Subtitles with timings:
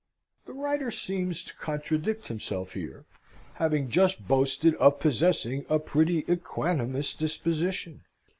[0.47, 3.05] [The writer seems to contradict himself here,
[3.61, 8.01] having just boasted of possessing a pretty equanimous disposition.